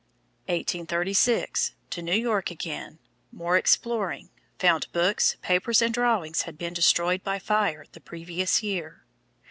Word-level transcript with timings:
1836 0.47 1.75
To 1.91 2.01
New 2.01 2.15
York 2.15 2.49
again 2.49 2.97
more 3.31 3.55
exploring; 3.55 4.29
found 4.57 4.91
books, 4.91 5.37
papers 5.43 5.79
and 5.79 5.93
drawings 5.93 6.41
had 6.41 6.57
been 6.57 6.73
destroyed 6.73 7.23
by 7.23 7.37
fire, 7.37 7.85
the 7.91 8.01
previous 8.01 8.63
year. 8.63 9.03